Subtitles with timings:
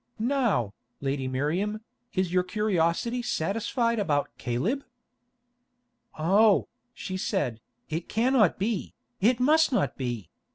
[0.17, 1.81] Now, Lady Miriam,
[2.15, 4.83] is your curiosity satisfied about Caleb?"
[6.17, 10.31] "Oh," she said, "it cannot be, it must not be!